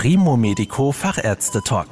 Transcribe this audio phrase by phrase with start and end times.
[0.00, 1.88] Primo Medico Fachärzte Talk.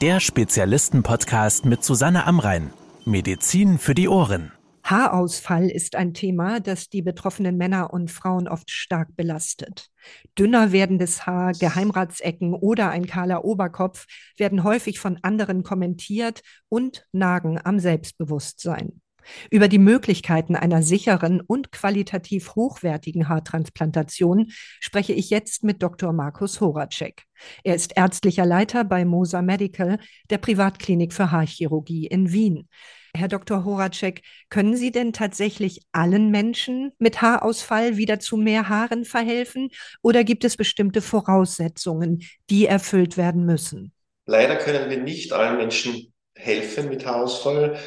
[0.00, 2.72] Der Spezialisten-Podcast mit Susanne Amrein.
[3.04, 4.50] Medizin für die Ohren.
[4.82, 9.90] Haarausfall ist ein Thema, das die betroffenen Männer und Frauen oft stark belastet.
[10.36, 14.06] Dünner werdendes Haar, Geheimratsecken oder ein kahler Oberkopf
[14.36, 19.00] werden häufig von anderen kommentiert und nagen am Selbstbewusstsein.
[19.50, 24.48] Über die Möglichkeiten einer sicheren und qualitativ hochwertigen Haartransplantation
[24.80, 26.12] spreche ich jetzt mit Dr.
[26.12, 27.24] Markus Horacek.
[27.64, 29.98] Er ist ärztlicher Leiter bei Mosa Medical,
[30.30, 32.68] der Privatklinik für Haarchirurgie in Wien.
[33.16, 33.64] Herr Dr.
[33.64, 39.70] Horacek, können Sie denn tatsächlich allen Menschen mit Haarausfall wieder zu mehr Haaren verhelfen
[40.02, 43.92] oder gibt es bestimmte Voraussetzungen, die erfüllt werden müssen?
[44.26, 47.78] Leider können wir nicht allen Menschen helfen mit Haarausfall.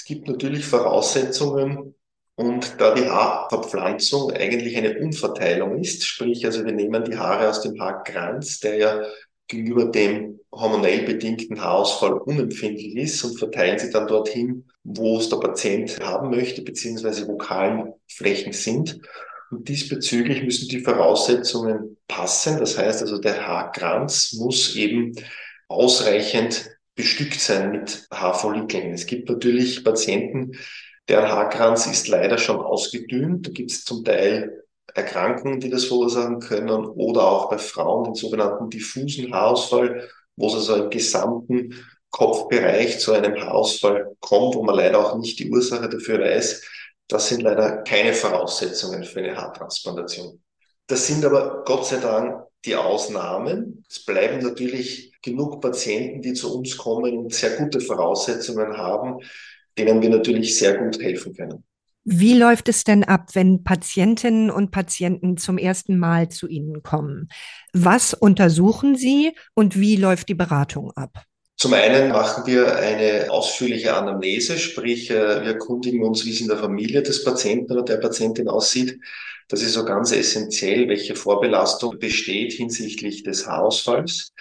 [0.00, 1.94] Es gibt natürlich Voraussetzungen
[2.34, 7.60] und da die Haarverpflanzung eigentlich eine Umverteilung ist, sprich also wir nehmen die Haare aus
[7.60, 9.02] dem Haarkranz, der ja
[9.46, 15.36] gegenüber dem hormonell bedingten Haarausfall unempfindlich ist und verteilen sie dann dorthin, wo es der
[15.36, 17.36] Patient haben möchte, beziehungsweise wo
[18.08, 19.02] Flächen sind.
[19.50, 22.58] Und diesbezüglich müssen die Voraussetzungen passen.
[22.58, 25.14] Das heißt also, der Haarkranz muss eben
[25.68, 26.70] ausreichend
[27.00, 28.92] bestückt sein mit Haarfollikeln.
[28.92, 30.52] Es gibt natürlich Patienten,
[31.08, 33.46] deren Haarkranz ist leider schon ausgedünnt.
[33.46, 38.14] Da gibt es zum Teil Erkrankungen, die das verursachen können oder auch bei Frauen den
[38.14, 41.74] sogenannten diffusen Haarausfall, wo es also im gesamten
[42.10, 46.62] Kopfbereich zu einem Haarausfall kommt, wo man leider auch nicht die Ursache dafür weiß.
[47.08, 50.42] Das sind leider keine Voraussetzungen für eine Haartransplantation.
[50.86, 53.84] Das sind aber Gott sei Dank die Ausnahmen.
[53.88, 59.20] Es bleiben natürlich genug Patienten, die zu uns kommen und sehr gute Voraussetzungen haben,
[59.78, 61.64] denen wir natürlich sehr gut helfen können.
[62.04, 67.28] Wie läuft es denn ab, wenn Patientinnen und Patienten zum ersten Mal zu Ihnen kommen?
[67.74, 71.24] Was untersuchen Sie und wie läuft die Beratung ab?
[71.56, 76.48] Zum einen machen wir eine ausführliche Anamnese, sprich äh, wir erkundigen uns, wie es in
[76.48, 78.98] der Familie des Patienten oder der Patientin aussieht.
[79.48, 84.32] Das ist so ganz essentiell, welche Vorbelastung besteht hinsichtlich des Haarausfalls.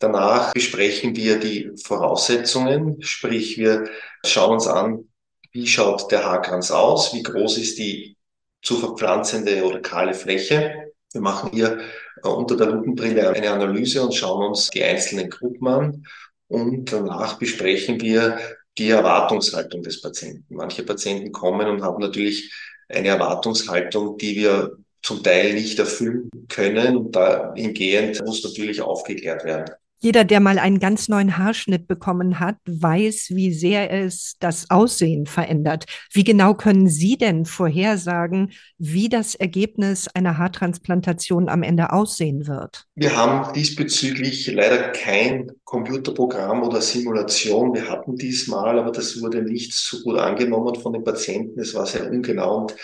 [0.00, 3.88] Danach besprechen wir die Voraussetzungen, sprich wir
[4.24, 5.10] schauen uns an,
[5.52, 8.16] wie schaut der Haarkranz aus, wie groß ist die
[8.62, 10.92] zu verpflanzende oder kahle Fläche.
[11.12, 11.80] Wir machen hier
[12.24, 16.06] äh, unter der Lupenbrille eine Analyse und schauen uns die einzelnen Gruppen an
[16.48, 18.38] und danach besprechen wir
[18.78, 20.46] die Erwartungshaltung des Patienten.
[20.54, 22.50] Manche Patienten kommen und haben natürlich
[22.88, 29.74] eine Erwartungshaltung, die wir zum Teil nicht erfüllen können und dahingehend muss natürlich aufgeklärt werden.
[30.02, 35.26] Jeder, der mal einen ganz neuen Haarschnitt bekommen hat, weiß, wie sehr es das Aussehen
[35.26, 35.84] verändert.
[36.10, 42.86] Wie genau können Sie denn vorhersagen, wie das Ergebnis einer Haartransplantation am Ende aussehen wird?
[42.94, 47.74] Wir haben diesbezüglich leider kein Computerprogramm oder Simulation.
[47.74, 51.60] Wir hatten diesmal, aber das wurde nicht so gut angenommen von den Patienten.
[51.60, 52.74] Es war sehr ungenau und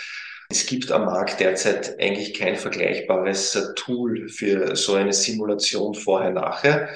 [0.49, 6.89] es gibt am Markt derzeit eigentlich kein vergleichbares Tool für so eine Simulation vorher-nachher.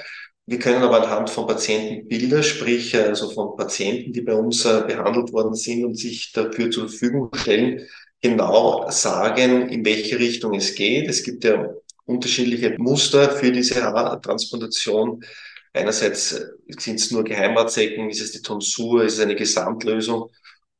[0.46, 5.32] Wir können aber anhand von Patientenbilder, sprich also von Patienten, die bei uns äh, behandelt
[5.32, 7.86] worden sind und sich dafür zur Verfügung stellen,
[8.20, 11.08] genau sagen, in welche Richtung es geht.
[11.08, 11.72] Es gibt ja
[12.06, 15.22] unterschiedliche Muster für diese Haartransplantation.
[15.72, 16.42] Einerseits
[16.78, 20.30] sind es nur Geheimratsecken, ist es die Tonsur, ist es eine Gesamtlösung.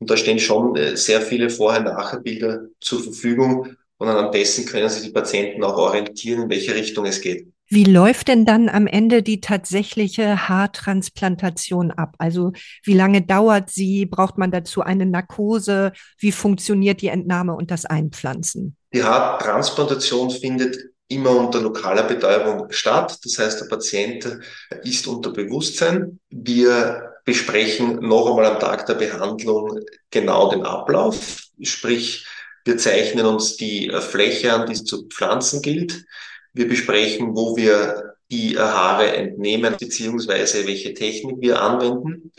[0.03, 3.77] Und da stehen schon äh, sehr viele Vorher-Nachher-Bilder zur Verfügung.
[3.99, 7.47] Und anhand dessen können sich die Patienten auch orientieren, in welche Richtung es geht.
[7.69, 12.17] Wie läuft denn dann am Ende die tatsächliche Haartransplantation ab?
[12.19, 12.51] Also
[12.83, 14.07] wie lange dauert sie?
[14.07, 15.93] Braucht man dazu eine Narkose?
[16.19, 18.77] Wie funktioniert die Entnahme und das Einpflanzen?
[18.93, 20.77] Die Haartransplantation findet
[21.07, 23.21] immer unter lokaler Betäubung statt.
[23.23, 24.37] Das heißt, der Patient
[24.83, 26.19] ist unter Bewusstsein.
[26.29, 31.49] Wir besprechen noch einmal am Tag der Behandlung genau den Ablauf.
[31.61, 32.27] Sprich,
[32.65, 36.05] wir zeichnen uns die Fläche an, die es zu pflanzen gilt.
[36.53, 42.33] Wir besprechen, wo wir die Haare entnehmen, beziehungsweise welche Technik wir anwenden.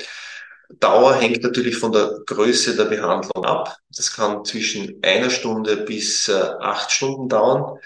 [0.80, 3.78] Dauer hängt natürlich von der Größe der Behandlung ab.
[3.96, 7.78] Das kann zwischen einer Stunde bis äh, acht Stunden dauern.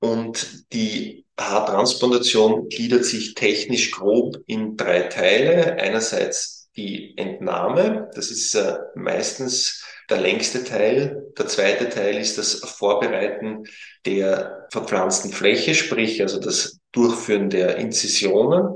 [0.00, 5.76] Und die Haartransplantation gliedert sich technisch grob in drei Teile.
[5.78, 8.10] Einerseits die Entnahme.
[8.14, 11.26] Das ist äh, meistens der längste Teil.
[11.36, 13.64] Der zweite Teil ist das Vorbereiten
[14.06, 18.74] der verpflanzten Fläche, sprich also das Durchführen der Inzisionen.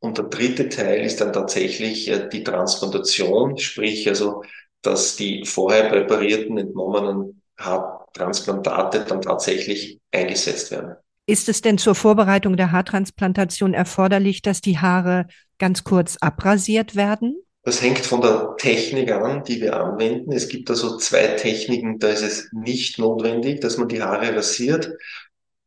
[0.00, 4.42] Und der dritte Teil ist dann tatsächlich äh, die Transplantation, sprich also,
[4.82, 10.96] dass die vorher präparierten, entnommenen Haartransplantate dann tatsächlich eingesetzt werden.
[11.26, 15.26] Ist es denn zur Vorbereitung der Haartransplantation erforderlich, dass die Haare
[15.58, 17.42] ganz kurz abrasiert werden?
[17.64, 20.32] Das hängt von der Technik an, die wir anwenden.
[20.32, 24.90] Es gibt also zwei Techniken, da ist es nicht notwendig, dass man die Haare rasiert.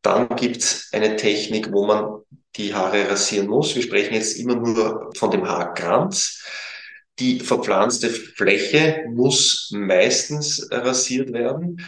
[0.00, 2.22] Dann gibt es eine Technik, wo man
[2.56, 3.76] die Haare rasieren muss.
[3.76, 6.42] Wir sprechen jetzt immer nur von dem Haarkranz.
[7.22, 11.80] Die verpflanzte Fläche muss meistens rasiert werden.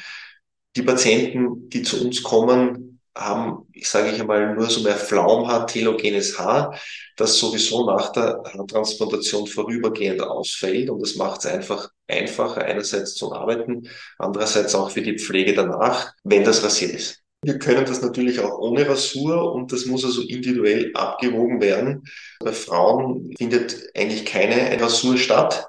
[0.76, 5.66] Die Patienten, die zu uns kommen, haben, ich sage ich einmal, nur so mehr Flaumhaar,
[5.66, 6.78] telogenes Haar,
[7.16, 10.88] das sowieso nach der Haartransplantation vorübergehend ausfällt.
[10.88, 13.88] Und das macht es einfach einfacher, einerseits zum Arbeiten,
[14.18, 17.23] andererseits auch für die Pflege danach, wenn das rasiert ist.
[17.44, 22.04] Wir können das natürlich auch ohne Rasur und das muss also individuell abgewogen werden.
[22.40, 25.68] Bei Frauen findet eigentlich keine Rasur statt.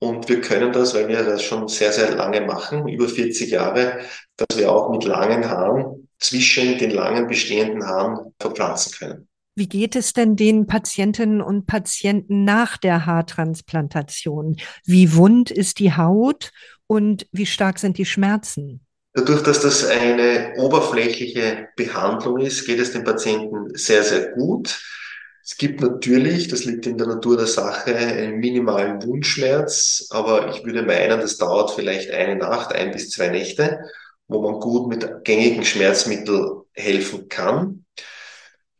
[0.00, 4.00] Und wir können das, weil wir das schon sehr, sehr lange machen, über 40 Jahre,
[4.36, 9.28] dass wir auch mit langen Haaren zwischen den langen bestehenden Haaren verpflanzen können.
[9.54, 14.56] Wie geht es denn den Patientinnen und Patienten nach der Haartransplantation?
[14.84, 16.50] Wie wund ist die Haut
[16.86, 18.84] und wie stark sind die Schmerzen?
[19.14, 24.80] Dadurch, dass das eine oberflächliche Behandlung ist, geht es den Patienten sehr, sehr gut.
[25.44, 30.64] Es gibt natürlich, das liegt in der Natur der Sache, einen minimalen Wundschmerz, aber ich
[30.64, 33.80] würde meinen, das dauert vielleicht eine Nacht, ein bis zwei Nächte
[34.32, 37.84] wo man gut mit gängigen Schmerzmitteln helfen kann.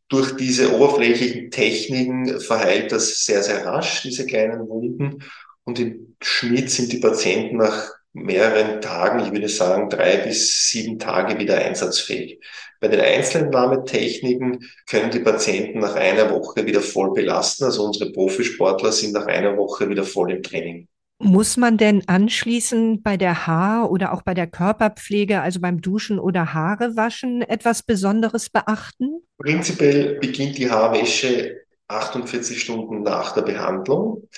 [0.09, 5.23] Durch diese oberflächlichen Techniken verheilt das sehr, sehr rasch, diese kleinen Wunden.
[5.65, 10.99] Und im Schnitt sind die Patienten nach mehreren Tagen, ich würde sagen drei bis sieben
[10.99, 12.41] Tage wieder einsatzfähig.
[12.81, 17.65] Bei den Einzelentnahmetechniken können die Patienten nach einer Woche wieder voll belasten.
[17.65, 20.89] Also unsere Profisportler sind nach einer Woche wieder voll im Training.
[21.21, 26.19] Muss man denn anschließend bei der Haar- oder auch bei der Körperpflege, also beim Duschen
[26.19, 29.23] oder Haare waschen, etwas Besonderes beachten?
[29.39, 34.29] Prinzipiell beginnt die Haarwäsche 48 Stunden nach der Behandlung.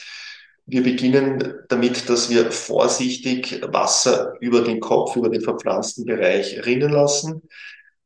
[0.66, 6.90] Wir beginnen damit, dass wir vorsichtig Wasser über den Kopf, über den verpflanzten Bereich rinnen
[6.90, 7.42] lassen,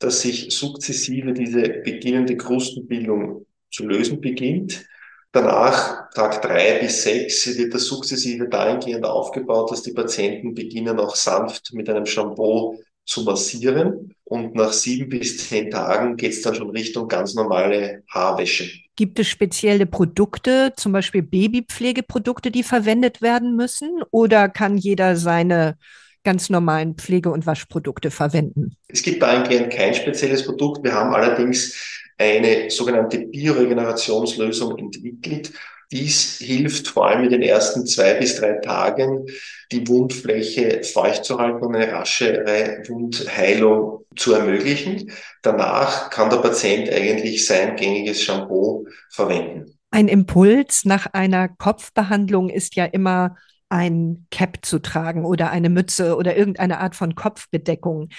[0.00, 4.84] dass sich sukzessive diese beginnende Krustenbildung zu lösen beginnt.
[5.30, 11.14] Danach, Tag drei bis sechs, wird das sukzessive dahingehend aufgebaut, dass die Patienten beginnen auch
[11.14, 14.14] sanft mit einem Shampoo zu massieren.
[14.24, 18.68] Und nach sieben bis zehn Tagen geht es dann schon Richtung ganz normale Haarwäsche.
[18.98, 24.02] Gibt es spezielle Produkte, zum Beispiel Babypflegeprodukte, die verwendet werden müssen?
[24.10, 25.78] Oder kann jeder seine
[26.24, 28.74] ganz normalen Pflege- und Waschprodukte verwenden?
[28.88, 30.82] Es gibt dahingehend kein spezielles Produkt.
[30.82, 35.52] Wir haben allerdings eine sogenannte Bioregenerationslösung entwickelt.
[35.90, 39.26] Dies hilft vor allem in den ersten zwei bis drei Tagen,
[39.72, 45.10] die Wundfläche feucht zu halten und eine raschere Wundheilung zu ermöglichen.
[45.42, 49.78] Danach kann der Patient eigentlich sein gängiges Shampoo verwenden.
[49.90, 53.36] Ein Impuls nach einer Kopfbehandlung ist ja immer
[53.70, 58.10] ein Cap zu tragen oder eine Mütze oder irgendeine Art von Kopfbedeckung.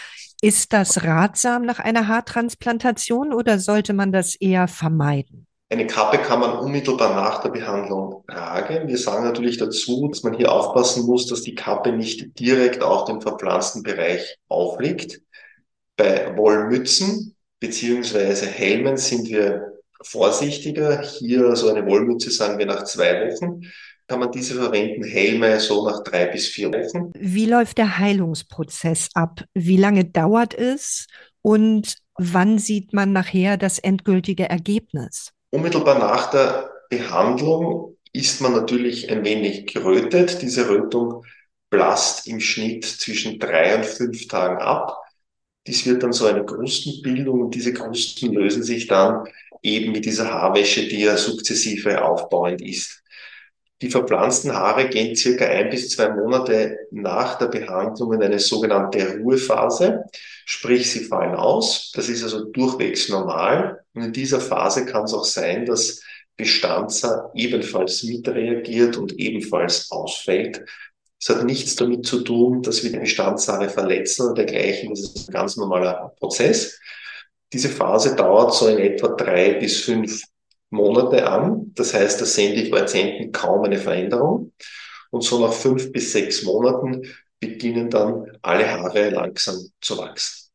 [0.42, 5.48] Ist das ratsam nach einer Haartransplantation oder sollte man das eher vermeiden?
[5.71, 8.88] Eine Kappe kann man unmittelbar nach der Behandlung tragen.
[8.88, 13.06] Wir sagen natürlich dazu, dass man hier aufpassen muss, dass die Kappe nicht direkt auf
[13.06, 15.21] dem verpflanzten Bereich aufliegt.
[15.95, 21.02] Bei Wollmützen beziehungsweise Helmen sind wir vorsichtiger.
[21.02, 23.61] Hier so eine Wollmütze sagen wir nach zwei Wochen
[24.09, 27.11] kann man diese verwenden, Helme so nach drei bis vier Wochen.
[27.16, 29.45] Wie läuft der Heilungsprozess ab?
[29.54, 31.06] Wie lange dauert es
[31.44, 35.31] und wann sieht man nachher das endgültige Ergebnis?
[35.51, 40.41] Unmittelbar nach der Behandlung ist man natürlich ein wenig gerötet.
[40.41, 41.25] Diese Rötung
[41.69, 44.97] blasst im Schnitt zwischen drei und fünf Tagen ab.
[45.68, 49.27] Dies wird dann so eine Krustenbildung und diese Krusten lösen sich dann
[49.61, 52.98] eben mit dieser Haarwäsche, die ja sukzessive aufbauend ist.
[53.81, 59.19] Die verpflanzten Haare gehen circa ein bis zwei Monate nach der Behandlung in eine sogenannte
[59.19, 60.04] Ruhephase,
[60.45, 61.92] sprich sie fallen aus.
[61.95, 63.86] Das ist also durchwegs normal.
[63.94, 66.02] Und in dieser Phase kann es auch sein, dass
[66.36, 70.62] Bestandshaar ebenfalls mitreagiert und ebenfalls ausfällt.
[71.21, 74.90] Es hat nichts damit zu tun, dass wir die Bestandshaare verletzen oder dergleichen.
[74.90, 76.80] Das ist ein ganz normaler Prozess.
[77.52, 80.24] Diese Phase dauert so in etwa drei bis fünf
[80.69, 81.71] Monate an.
[81.76, 84.52] Das heißt, da sehen die Patienten kaum eine Veränderung.
[85.11, 87.02] Und so nach fünf bis sechs Monaten
[87.40, 90.49] beginnen dann alle Haare langsam zu wachsen.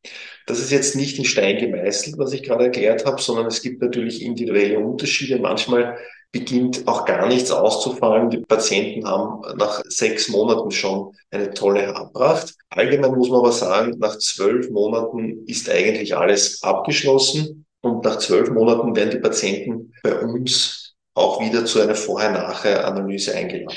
[0.46, 3.80] Das ist jetzt nicht in Stein gemeißelt, was ich gerade erklärt habe, sondern es gibt
[3.80, 5.38] natürlich individuelle Unterschiede.
[5.38, 5.96] Manchmal
[6.30, 8.28] beginnt auch gar nichts auszufallen.
[8.28, 12.54] Die Patienten haben nach sechs Monaten schon eine tolle Haarpracht.
[12.68, 18.50] Allgemein muss man aber sagen, nach zwölf Monaten ist eigentlich alles abgeschlossen und nach zwölf
[18.50, 23.76] Monaten werden die Patienten bei uns auch wieder zu einer Vorher-Nachher-Analyse eingeladen.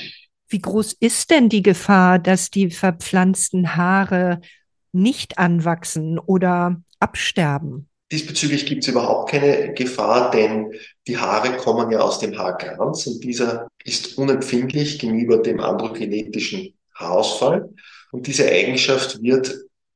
[0.50, 4.40] Wie groß ist denn die Gefahr, dass die verpflanzten Haare
[4.94, 7.90] nicht anwachsen oder absterben?
[8.12, 10.72] Diesbezüglich gibt es überhaupt keine Gefahr, denn
[11.08, 17.70] die Haare kommen ja aus dem Haarkranz und dieser ist unempfindlich gegenüber dem androgenetischen Haarausfall.
[18.12, 19.54] Und diese Eigenschaft wird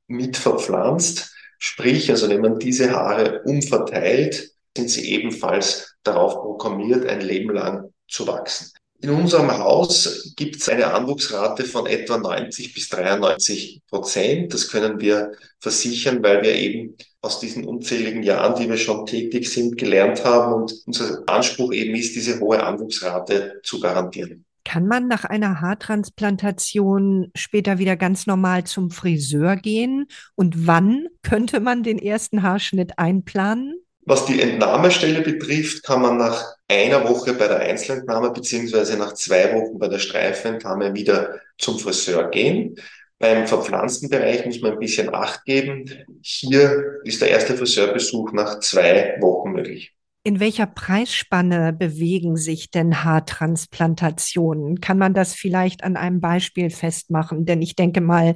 [0.07, 1.33] mit verpflanzt.
[1.63, 7.93] Sprich, also wenn man diese Haare umverteilt, sind sie ebenfalls darauf programmiert, ein Leben lang
[8.07, 8.71] zu wachsen.
[8.99, 14.51] In unserem Haus gibt es eine Anwuchsrate von etwa 90 bis 93 Prozent.
[14.51, 19.47] Das können wir versichern, weil wir eben aus diesen unzähligen Jahren, die wir schon tätig
[19.47, 24.45] sind, gelernt haben und unser Anspruch eben ist, diese hohe Anwuchsrate zu garantieren.
[24.65, 30.07] Kann man nach einer Haartransplantation später wieder ganz normal zum Friseur gehen?
[30.35, 33.81] Und wann könnte man den ersten Haarschnitt einplanen?
[34.03, 39.53] Was die Entnahmestelle betrifft, kann man nach einer Woche bei der Einzelentnahme beziehungsweise nach zwei
[39.53, 42.75] Wochen bei der Streifenentnahme wieder zum Friseur gehen.
[43.19, 45.85] Beim verpflanzten Bereich muss man ein bisschen Acht geben.
[46.23, 49.93] Hier ist der erste Friseurbesuch nach zwei Wochen möglich.
[50.23, 54.81] In welcher Preisspanne bewegen sich denn Haartransplantationen?
[54.81, 57.45] Kann man das vielleicht an einem Beispiel festmachen?
[57.45, 58.35] Denn ich denke mal,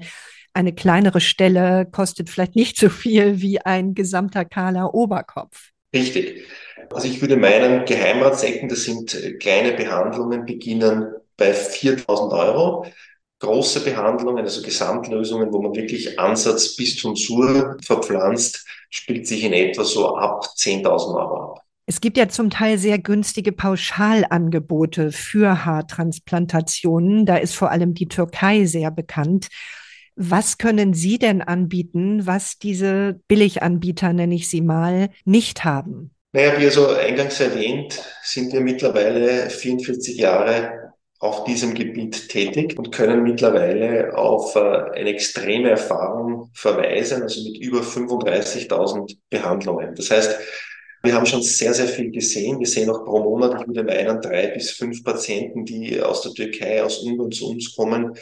[0.56, 5.72] eine kleinere Stelle kostet vielleicht nicht so viel wie ein gesamter kahler Oberkopf.
[5.94, 6.44] Richtig.
[6.92, 12.86] Also ich würde meinen, Geheimratsecken, das sind äh, kleine Behandlungen, beginnen bei 4000 Euro.
[13.40, 19.54] Große Behandlungen, also Gesamtlösungen, wo man wirklich Ansatz bis zum Sur verpflanzt, spielt sich in
[19.54, 21.62] etwa so ab 10.000 Euro ab.
[21.88, 27.26] Es gibt ja zum Teil sehr günstige Pauschalangebote für Haartransplantationen.
[27.26, 29.50] Da ist vor allem die Türkei sehr bekannt.
[30.16, 36.12] Was können Sie denn anbieten, was diese Billiganbieter, nenne ich sie mal, nicht haben?
[36.32, 42.92] Naja, wie also eingangs erwähnt, sind wir mittlerweile 44 Jahre auf diesem Gebiet tätig und
[42.92, 49.96] können mittlerweile auf äh, eine extreme Erfahrung verweisen, also mit über 35.000 Behandlungen.
[49.96, 50.38] Das heißt,
[51.04, 52.60] wir haben schon sehr, sehr viel gesehen.
[52.60, 56.34] Wir sehen auch pro Monat, ich würde meinen, drei bis fünf Patienten, die aus der
[56.34, 58.14] Türkei, aus Ungarn zu uns kommen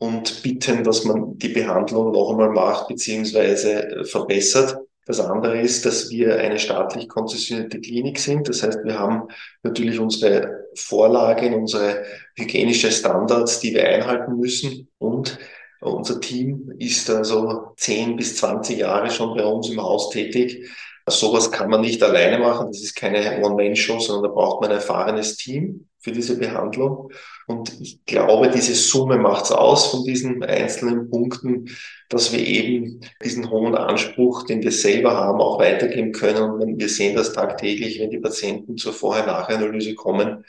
[0.00, 4.78] und bitten, dass man die Behandlung noch einmal macht beziehungsweise äh, verbessert.
[5.04, 8.48] Das andere ist, dass wir eine staatlich konzessionierte Klinik sind.
[8.48, 9.28] Das heißt, wir haben
[9.62, 12.04] natürlich unsere Vorlagen, unsere
[12.34, 14.88] hygienische Standards, die wir einhalten müssen.
[14.98, 15.38] Und
[15.80, 20.66] unser Team ist also 10 bis 20 Jahre schon bei uns im Haus tätig.
[21.10, 22.68] Sowas kann man nicht alleine machen.
[22.68, 27.10] Das ist keine One-Man-Show, sondern da braucht man ein erfahrenes Team für diese Behandlung.
[27.46, 31.68] Und ich glaube, diese Summe macht's aus von diesen einzelnen Punkten,
[32.08, 36.42] dass wir eben diesen hohen Anspruch, den wir selber haben, auch weitergeben können.
[36.42, 40.44] Und wir sehen das tagtäglich, wenn die Patienten zur Vorher-Nachher-Analyse kommen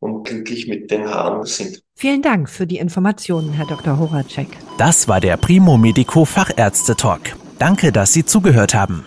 [0.00, 1.82] und glücklich mit den Haaren sind.
[1.96, 3.98] Vielen Dank für die Informationen, Herr Dr.
[3.98, 4.48] Horacek.
[4.78, 7.20] Das war der Primo Medico Fachärzte Talk.
[7.58, 9.06] Danke, dass Sie zugehört haben.